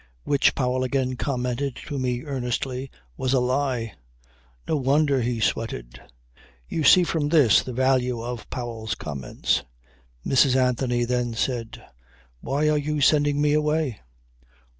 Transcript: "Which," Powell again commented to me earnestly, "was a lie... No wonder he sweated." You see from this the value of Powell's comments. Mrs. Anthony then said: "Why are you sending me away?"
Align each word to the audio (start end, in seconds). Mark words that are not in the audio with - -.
"Which," 0.23 0.55
Powell 0.55 0.83
again 0.83 1.15
commented 1.15 1.75
to 1.85 1.99
me 1.99 2.23
earnestly, 2.23 2.89
"was 3.17 3.33
a 3.33 3.39
lie... 3.39 3.93
No 4.67 4.75
wonder 4.77 5.21
he 5.21 5.39
sweated." 5.39 6.01
You 6.67 6.83
see 6.83 7.03
from 7.03 7.29
this 7.29 7.61
the 7.61 7.71
value 7.71 8.19
of 8.19 8.49
Powell's 8.49 8.95
comments. 8.95 9.63
Mrs. 10.25 10.55
Anthony 10.55 11.05
then 11.05 11.35
said: 11.35 11.83
"Why 12.39 12.67
are 12.67 12.79
you 12.79 12.99
sending 12.99 13.39
me 13.43 13.53
away?" 13.53 13.99